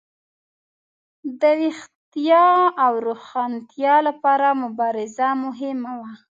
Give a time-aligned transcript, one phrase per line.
[1.41, 2.47] د ویښتیا
[2.83, 6.11] او روښانتیا لپاره مبارزه مهمه وه.